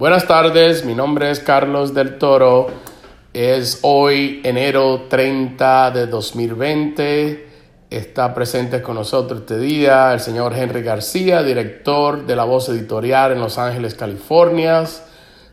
[0.00, 2.68] Buenas tardes, mi nombre es Carlos del Toro.
[3.34, 7.48] Es hoy enero 30 de 2020.
[7.90, 13.32] Está presente con nosotros este día el señor Henry García, director de La Voz Editorial
[13.32, 14.84] en Los Ángeles, California.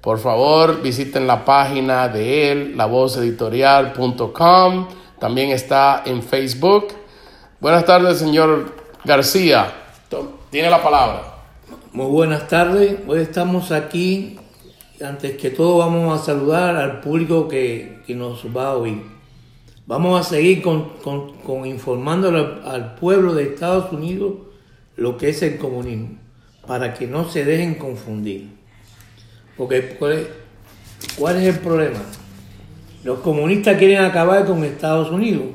[0.00, 4.88] Por favor, visiten la página de él, lavozeditorial.com.
[5.18, 6.88] También está en Facebook.
[7.60, 9.70] Buenas tardes, señor García.
[10.48, 11.29] Tiene la palabra.
[11.92, 13.00] Muy buenas tardes.
[13.08, 14.36] Hoy estamos aquí.
[15.04, 19.02] Antes que todo vamos a saludar al público que, nos va a oír.
[19.88, 24.34] Vamos a seguir con, con, informándole al pueblo de Estados Unidos
[24.96, 26.10] lo que es el comunismo,
[26.64, 28.50] para que no se dejen confundir.
[29.56, 29.96] Porque
[31.18, 31.98] ¿cuál es, el problema?
[33.02, 35.46] Los comunistas quieren acabar con Estados Unidos.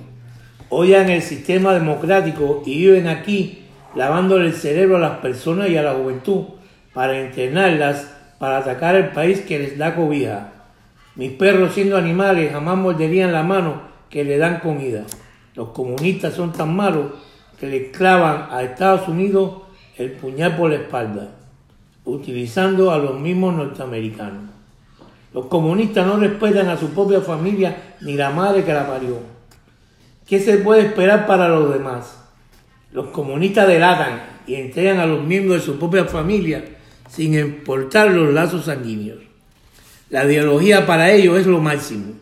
[0.68, 3.65] Odian el sistema democrático y viven aquí
[3.96, 6.44] lavándole el cerebro a las personas y a la juventud
[6.94, 10.52] para entrenarlas para atacar el país que les da comida.
[11.16, 15.04] Mis perros siendo animales jamás morderían la mano que le dan comida.
[15.56, 17.08] Los comunistas son tan malos
[17.60, 19.62] que le clavan a Estados Unidos
[19.98, 21.30] el puñal por la espalda,
[22.04, 24.50] utilizando a los mismos norteamericanos.
[25.34, 29.20] Los comunistas no respetan a su propia familia ni la madre que la parió.
[30.28, 32.25] ¿Qué se puede esperar para los demás?
[32.96, 36.64] Los comunistas delatan y entregan a los miembros de su propia familia
[37.10, 39.20] sin importar los lazos sanguíneos.
[40.10, 42.14] La ideología para ellos es lo máximo.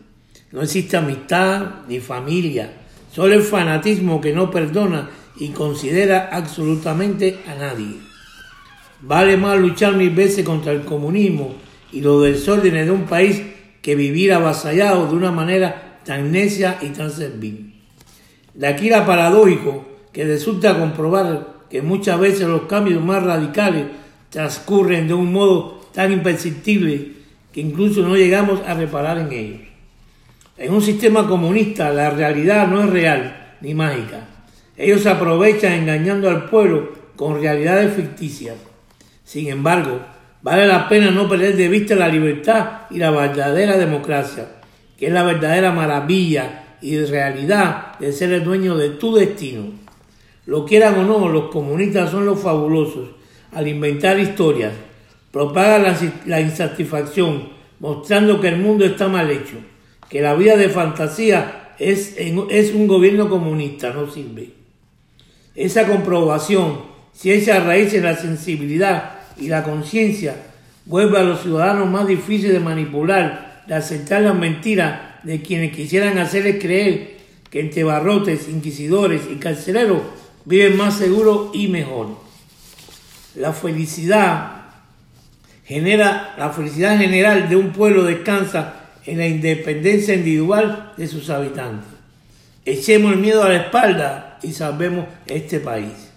[0.50, 2.72] No existe amistad ni familia,
[3.12, 7.94] solo el fanatismo que no perdona y considera absolutamente a nadie.
[9.00, 11.54] Vale más luchar mil veces contra el comunismo
[11.92, 13.40] y los desórdenes de un país
[13.80, 17.80] que vivir avasallado de una manera tan necia y tan servil.
[18.54, 23.86] De aquí la paradójico que resulta comprobar que muchas veces los cambios más radicales
[24.30, 27.12] transcurren de un modo tan imperceptible
[27.52, 29.60] que incluso no llegamos a reparar en ellos.
[30.56, 34.28] En un sistema comunista la realidad no es real ni mágica.
[34.76, 38.56] Ellos aprovechan engañando al pueblo con realidades ficticias.
[39.24, 40.00] Sin embargo,
[40.42, 44.46] vale la pena no perder de vista la libertad y la verdadera democracia,
[44.96, 49.83] que es la verdadera maravilla y realidad de ser el dueño de tu destino.
[50.46, 53.10] Lo quieran o no, los comunistas son los fabulosos.
[53.52, 54.72] Al inventar historias,
[55.30, 55.96] propagan
[56.26, 57.48] la, insatisfacción,
[57.80, 59.56] mostrando que el mundo está mal hecho,
[60.08, 64.50] que la vida de fantasía es, es un gobierno comunista, no sirve.
[65.54, 66.82] Esa comprobación,
[67.12, 70.36] si echa raíz en la sensibilidad y la conciencia,
[70.84, 76.18] vuelve a los ciudadanos más difíciles de manipular, de aceptar las mentiras de quienes quisieran
[76.18, 77.14] hacerles creer
[77.50, 80.02] que entre barrotes, inquisidores y carceleros
[80.44, 82.08] viven más seguro y mejor.
[83.34, 84.62] La felicidad
[85.64, 88.74] genera, la felicidad general de un pueblo descansa
[89.06, 91.88] en la independencia individual de sus habitantes.
[92.64, 96.10] Echemos el miedo a la espalda y salvemos este país.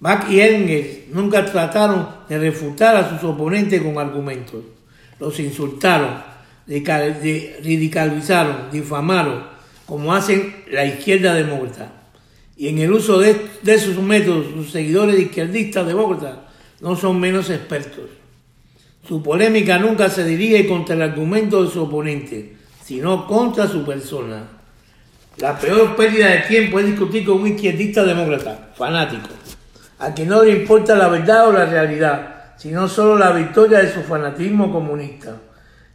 [0.00, 4.64] Bach y Engels nunca trataron de refutar a sus oponentes con argumentos.
[5.18, 6.22] Los insultaron,
[6.66, 9.44] ridiculizaron, difamaron,
[9.86, 11.92] como hacen la izquierda demócrata
[12.56, 16.46] y en el uso de, de sus métodos, sus seguidores izquierdistas de Bogotá
[16.80, 18.04] no son menos expertos.
[19.06, 24.44] Su polémica nunca se dirige contra el argumento de su oponente, sino contra su persona.
[25.38, 29.28] La peor pérdida de tiempo es discutir con un izquierdista demócrata, fanático,
[29.98, 33.92] a quien no le importa la verdad o la realidad, sino solo la victoria de
[33.92, 35.36] su fanatismo comunista.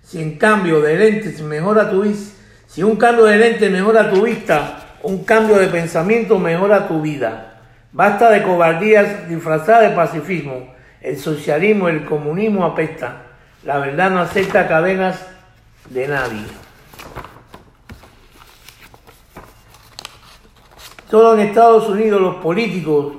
[0.03, 4.23] Si en cambio de lentes mejora tu vista, si un cambio de lentes mejora tu
[4.23, 7.62] vista, un cambio de pensamiento mejora tu vida.
[7.91, 10.73] Basta de cobardías disfrazadas de pacifismo.
[11.01, 13.23] El socialismo, el comunismo apesta.
[13.63, 15.25] La verdad no acepta cadenas
[15.90, 16.45] de nadie.
[21.09, 23.16] Solo en Estados Unidos los políticos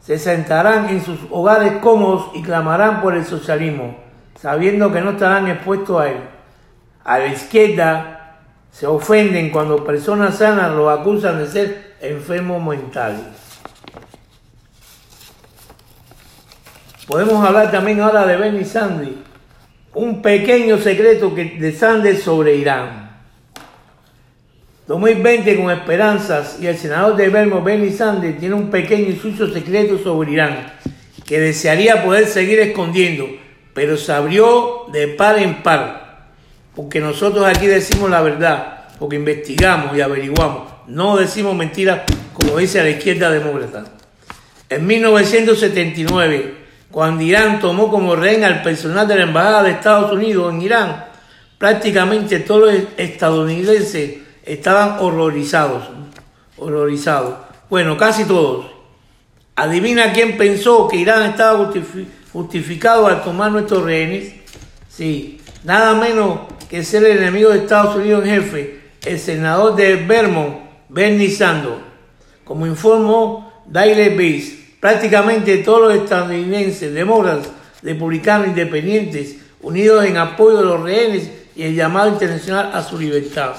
[0.00, 3.98] se sentarán en sus hogares cómodos y clamarán por el socialismo,
[4.40, 6.20] sabiendo que no estarán expuestos a él.
[7.04, 8.19] A la izquierda
[8.72, 13.20] se ofenden cuando personas sanas los acusan de ser enfermos mentales.
[17.06, 19.16] Podemos hablar también ahora de Bernie Sanders,
[19.94, 23.10] un pequeño secreto que, de Sanders sobre Irán.
[24.86, 29.52] 2020 con esperanzas y el senador de Vermont, Bernie Sanders, tiene un pequeño y sucio
[29.52, 30.72] secreto sobre Irán
[31.26, 33.28] que desearía poder seguir escondiendo,
[33.72, 36.09] pero se abrió de par en par
[36.74, 42.02] porque nosotros aquí decimos la verdad, porque investigamos y averiguamos, no decimos mentiras
[42.32, 43.84] como dice la izquierda demócrata.
[44.68, 46.54] En 1979,
[46.90, 51.04] cuando Irán tomó como rehén al personal de la Embajada de Estados Unidos en Irán,
[51.58, 55.84] prácticamente todos los estadounidenses estaban horrorizados,
[56.56, 57.34] horrorizados.
[57.68, 58.66] Bueno, casi todos.
[59.56, 61.70] Adivina quién pensó que Irán estaba
[62.32, 64.32] justificado al tomar nuestros rehenes.
[64.88, 66.40] Sí, nada menos
[66.70, 70.58] que ser el enemigo de Estados Unidos en jefe, el senador de Vermont,
[70.88, 71.82] Bernie Sanders.
[72.44, 77.50] Como informó Daily Beast, prácticamente todos los estadounidenses, demócratas,
[77.82, 83.56] republicanos, independientes, unidos en apoyo de los rehenes y el llamado internacional a su libertad.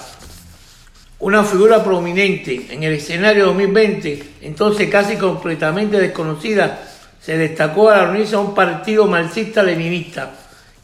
[1.19, 6.81] Una figura prominente en el escenario 2020, entonces casi completamente desconocida,
[7.22, 10.31] se destacó al unirse a un partido marxista-leninista,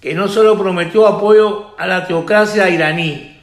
[0.01, 3.37] que no solo prometió apoyo a la teocracia iraní,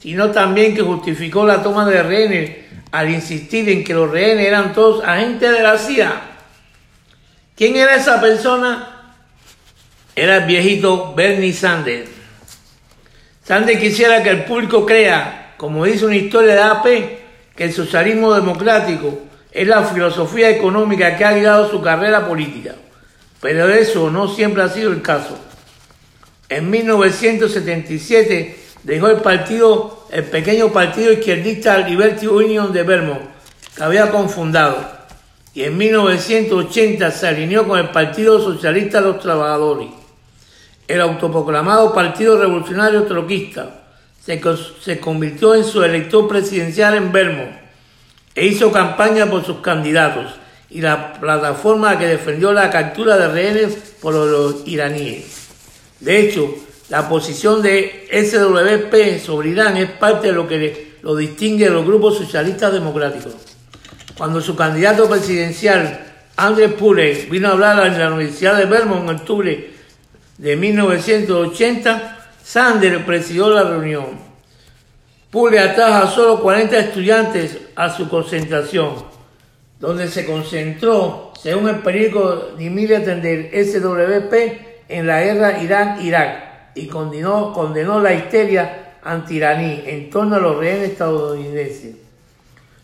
[0.00, 2.56] sino también que justificó la toma de rehenes
[2.90, 6.22] al insistir en que los rehenes eran todos agentes de la CIA.
[7.54, 9.14] ¿Quién era esa persona?
[10.16, 12.10] Era el viejito Bernie Sanders.
[13.44, 16.84] Sanders quisiera que el público crea, como dice una historia de AP,
[17.54, 19.20] que el socialismo democrático
[19.52, 22.74] es la filosofía económica que ha guiado su carrera política.
[23.40, 25.38] Pero eso no siempre ha sido el caso.
[26.50, 33.22] En 1977 dejó el partido, el pequeño partido izquierdista Liberty Union de Vermont,
[33.76, 34.76] que había confundado,
[35.54, 39.90] y en 1980 se alineó con el Partido Socialista de los Trabajadores.
[40.88, 43.82] El autoproclamado Partido Revolucionario Troquista
[44.20, 44.40] se,
[44.82, 47.52] se convirtió en su elector presidencial en Vermont
[48.34, 50.34] e hizo campaña por sus candidatos
[50.68, 55.49] y la plataforma que defendió la captura de rehenes por los iraníes.
[56.00, 56.54] De hecho,
[56.88, 61.86] la posición de SWP sobre Irán es parte de lo que lo distingue de los
[61.86, 63.34] grupos socialistas democráticos.
[64.16, 66.06] Cuando su candidato presidencial,
[66.36, 69.70] Andrés Pule, vino a hablar en la Universidad de Vermont en octubre
[70.38, 74.06] de 1980, Sanders presidió la reunión.
[75.30, 78.94] Pule atrajo a solo 40 estudiantes a su concentración,
[79.78, 82.68] donde se concentró, según el periódico de
[83.20, 90.56] del SWP, en la guerra Irán-Irak y condenó, la histeria anti-iraní en torno a los
[90.58, 91.96] rehenes estadounidenses.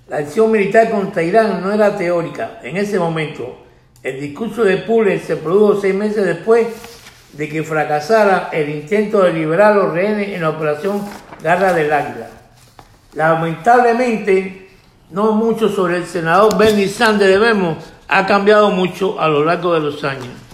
[0.08, 3.64] La acción militar contra Irán no era teórica en ese momento.
[4.02, 6.68] El discurso de Pule se produjo seis meses después
[7.32, 11.02] de que fracasara el intento de liberar a los rehenes en la operación
[11.42, 12.28] Garra del Águila.
[13.14, 14.68] Lamentablemente,
[15.10, 19.74] no mucho sobre el senador Bernie Sanders de Vermont ha cambiado mucho a lo largo
[19.74, 20.45] de los años.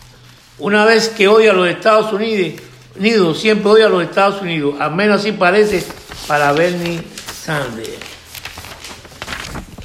[0.62, 4.94] Una vez que odia a los Estados Unidos, siempre odia a los Estados Unidos, al
[4.94, 5.84] menos así parece
[6.28, 7.02] para Bernie
[7.44, 7.90] Sanders.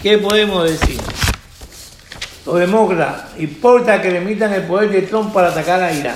[0.04, 1.02] ¿Qué podemos decir?
[2.46, 6.16] Los demócratas importa que le emitan el poder de Trump para atacar a Irán.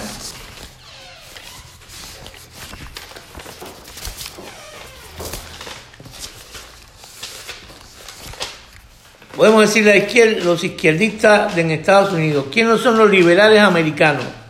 [9.36, 12.46] Podemos decir la izquierda, los izquierdistas en Estados Unidos.
[12.52, 14.40] ¿Quiénes son los liberales americanos?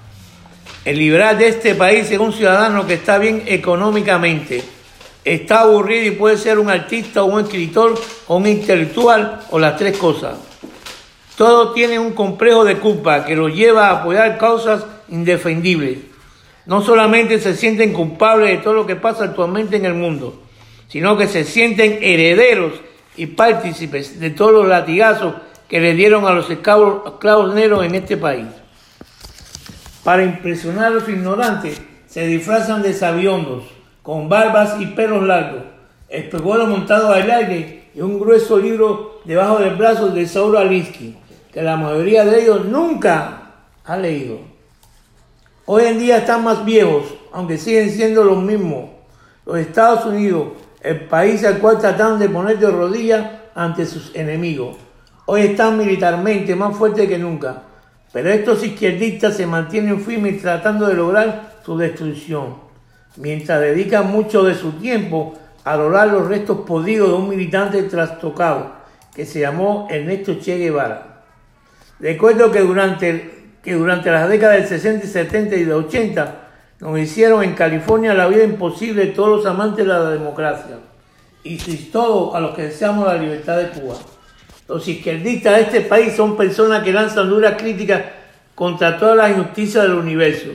[0.84, 4.64] El liberal de este país es un ciudadano que está bien económicamente,
[5.24, 7.94] está aburrido y puede ser un artista un escritor
[8.28, 10.40] o un intelectual o las tres cosas.
[11.38, 16.00] Todo tiene un complejo de culpa que lo lleva a apoyar causas indefendibles.
[16.66, 20.42] No solamente se sienten culpables de todo lo que pasa actualmente en el mundo,
[20.88, 22.74] sino que se sienten herederos
[23.18, 25.36] y partícipes de todos los latigazos
[25.70, 28.48] que le dieron a los esclavos negros en este país.
[30.04, 33.66] Para impresionar a los ignorantes, se disfrazan de sabiondos,
[34.02, 35.62] con barbas y pelos largos,
[36.10, 41.16] espejuelos montados al aire y un grueso libro debajo del brazo de Sauro Alinsky,
[41.54, 43.44] que la mayoría de ellos nunca
[43.86, 44.40] ha leído.
[45.68, 48.90] Hoy en día están más viejos, aunque siguen siendo los mismos.
[49.46, 50.48] Los Estados Unidos,
[50.82, 54.78] el país al cual tratan de poner de rodillas ante sus enemigos.
[55.28, 57.66] Hoy están militarmente más fuertes que nunca
[58.14, 62.56] pero estos izquierdistas se mantienen firmes tratando de lograr su destrucción,
[63.18, 68.74] mientras dedican mucho de su tiempo a lograr los restos podidos de un militante trastocado
[69.14, 71.24] que se llamó Ernesto Che Guevara.
[72.00, 76.36] Recuerdo que durante, que durante las décadas del 60 y 70 y de 80
[76.80, 80.80] nos hicieron en California la vida imposible todos los amantes de la democracia
[81.44, 81.58] y
[81.92, 83.96] todos a los que deseamos la libertad de Cuba.
[84.68, 88.04] Los izquierdistas de este país son personas que lanzan duras críticas
[88.56, 90.50] contra todas las injusticias del universo,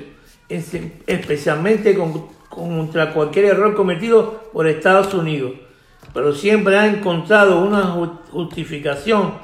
[0.49, 1.99] especialmente
[2.49, 5.53] contra cualquier error cometido por Estados Unidos,
[6.15, 7.83] pero siempre han encontrado una
[8.31, 9.35] justificación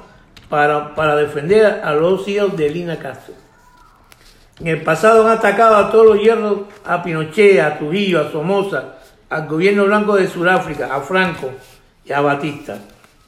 [0.49, 3.35] para, para defender a los hijos de Lina Castro.
[4.61, 8.95] En el pasado han atacado a todos los hierros, a Pinochet, a Trujillo, a Somoza,
[9.29, 11.51] al gobierno blanco de Sudáfrica, a Franco
[12.05, 12.79] y a Batista.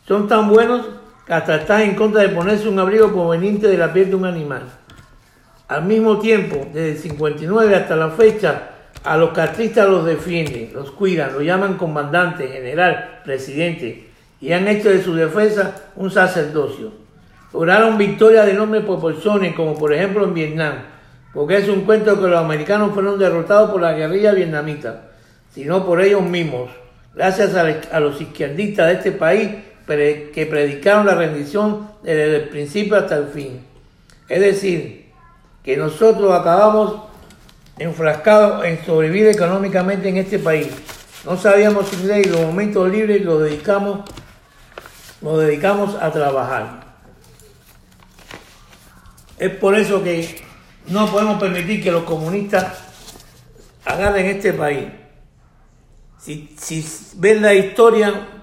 [0.07, 0.87] Son tan buenos
[1.29, 4.63] hasta están en contra de ponerse un abrigo proveniente de la piel de un animal.
[5.69, 8.71] Al mismo tiempo, desde el 59 hasta la fecha,
[9.03, 14.09] a los cartistas los defienden, los cuidan, los llaman comandante, general, presidente
[14.41, 16.93] y han hecho de su defensa un sacerdocio.
[17.53, 20.75] Lograron victorias de enormes proporciones, como por ejemplo en Vietnam,
[21.33, 25.11] porque es un cuento que los americanos fueron derrotados por la guerrilla vietnamita,
[25.53, 26.71] sino por ellos mismos,
[27.15, 29.51] gracias a, los izquierdistas de este país
[29.87, 33.61] que predicaron la rendición desde el principio hasta el fin.
[34.29, 35.13] Es decir,
[35.63, 37.03] que nosotros acabamos
[37.79, 40.69] enfrascados en sobrevivir económicamente en este país.
[41.25, 44.01] No sabíamos inglés y los momentos libres los dedicamos,
[45.21, 46.85] nos dedicamos a trabajar.
[49.39, 50.43] Es por eso que
[50.89, 52.79] no podemos permitir que los comunistas
[53.85, 54.89] agarren este país.
[56.19, 56.87] Si, si
[57.17, 58.34] ven la historia,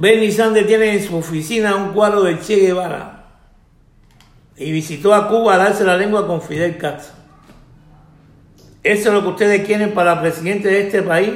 [0.00, 3.24] Bernie Sanders tiene en su oficina un cuadro de Che Guevara
[4.56, 7.14] y visitó a Cuba a darse la lengua con Fidel Castro.
[8.84, 11.32] ¿Eso es lo que ustedes quieren para presidente de este país?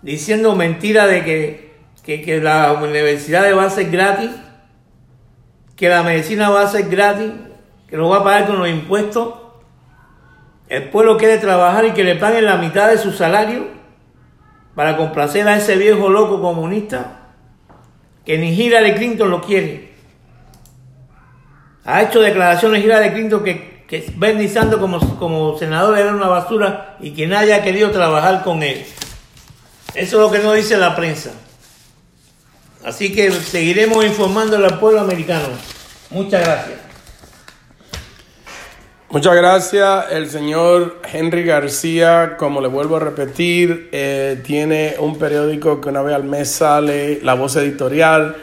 [0.00, 4.30] Diciendo mentira de que, que, la universidad va a ser gratis,
[5.76, 7.32] que la medicina va a ser gratis,
[7.86, 9.34] que lo va a pagar con los impuestos.
[10.70, 13.81] El pueblo quiere trabajar y que le paguen la mitad de su salario
[14.74, 17.20] para complacer a ese viejo loco comunista
[18.24, 19.92] que ni Hillary Clinton lo quiere
[21.84, 26.96] ha hecho declaraciones de Clinton que, que Bernie Sanders como, como senador era una basura
[27.00, 28.84] y que nadie ha querido trabajar con él.
[29.94, 31.30] Eso es lo que nos dice la prensa.
[32.84, 35.48] Así que seguiremos informando al pueblo americano.
[36.10, 36.81] Muchas gracias.
[39.12, 40.10] Muchas gracias.
[40.10, 46.00] El señor Henry García, como le vuelvo a repetir, eh, tiene un periódico que una
[46.00, 48.34] vez al mes sale, La Voz Editorial,